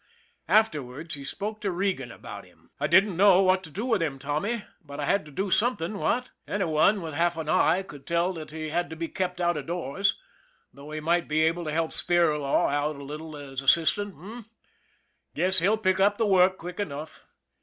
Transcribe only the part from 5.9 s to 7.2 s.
what? Any one with